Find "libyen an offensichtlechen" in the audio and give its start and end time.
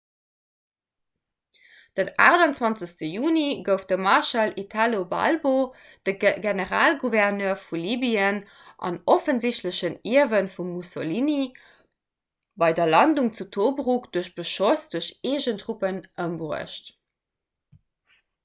7.83-9.99